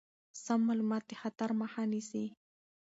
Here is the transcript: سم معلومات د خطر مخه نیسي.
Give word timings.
سم 0.43 0.59
معلومات 0.67 1.03
د 1.07 1.11
خطر 1.21 1.49
مخه 1.61 1.81
نیسي. 1.91 2.25